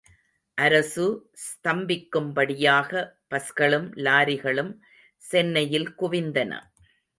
அரசு 0.57 1.05
ஸ்தம்பிக்கும்படியாக, 1.43 3.03
பஸ்களும், 3.29 3.87
லாரிகளும் 3.97 4.73
சென்னையில் 5.23 5.89
குவிந்தன. 5.99 6.51